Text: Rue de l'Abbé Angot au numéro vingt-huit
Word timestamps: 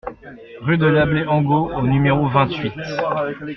Rue 0.61 0.79
de 0.79 0.87
l'Abbé 0.87 1.27
Angot 1.27 1.71
au 1.75 1.83
numéro 1.83 2.27
vingt-huit 2.27 2.73